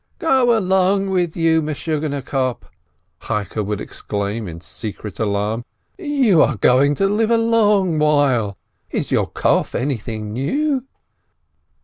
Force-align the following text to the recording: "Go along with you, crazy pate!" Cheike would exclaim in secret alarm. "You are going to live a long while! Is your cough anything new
"Go 0.17 0.57
along 0.57 1.11
with 1.11 1.37
you, 1.37 1.61
crazy 1.61 2.09
pate!" 2.23 2.55
Cheike 3.21 3.55
would 3.57 3.79
exclaim 3.79 4.47
in 4.47 4.59
secret 4.59 5.19
alarm. 5.19 5.63
"You 5.95 6.41
are 6.41 6.57
going 6.57 6.95
to 6.95 7.05
live 7.05 7.29
a 7.29 7.37
long 7.37 7.99
while! 7.99 8.57
Is 8.89 9.11
your 9.11 9.27
cough 9.27 9.75
anything 9.75 10.33
new 10.33 10.85